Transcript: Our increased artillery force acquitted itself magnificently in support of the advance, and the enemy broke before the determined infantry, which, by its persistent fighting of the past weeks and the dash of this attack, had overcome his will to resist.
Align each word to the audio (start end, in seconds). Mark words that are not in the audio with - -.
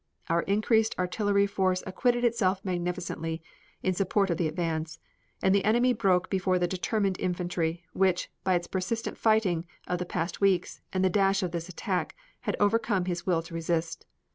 Our 0.29 0.41
increased 0.41 0.95
artillery 0.97 1.45
force 1.45 1.83
acquitted 1.85 2.23
itself 2.23 2.65
magnificently 2.65 3.43
in 3.83 3.93
support 3.93 4.31
of 4.31 4.37
the 4.37 4.47
advance, 4.47 4.97
and 5.43 5.53
the 5.53 5.63
enemy 5.63 5.93
broke 5.93 6.27
before 6.27 6.57
the 6.57 6.67
determined 6.67 7.19
infantry, 7.19 7.83
which, 7.93 8.31
by 8.43 8.55
its 8.55 8.65
persistent 8.65 9.15
fighting 9.15 9.67
of 9.85 9.99
the 9.99 10.07
past 10.07 10.41
weeks 10.41 10.81
and 10.91 11.05
the 11.05 11.11
dash 11.11 11.43
of 11.43 11.51
this 11.51 11.69
attack, 11.69 12.15
had 12.39 12.55
overcome 12.59 13.05
his 13.05 13.27
will 13.27 13.43
to 13.43 13.53
resist. 13.53 14.07